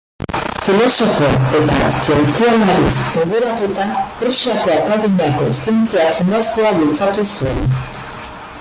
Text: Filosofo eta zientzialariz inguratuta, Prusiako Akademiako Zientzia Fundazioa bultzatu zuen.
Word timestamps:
Filosofo 0.67 1.27
eta 1.57 1.89
zientzialariz 2.05 2.95
inguratuta, 3.25 3.85
Prusiako 4.23 4.73
Akademiako 4.79 5.51
Zientzia 5.61 6.07
Fundazioa 6.21 6.73
bultzatu 6.81 7.27
zuen. 7.35 7.63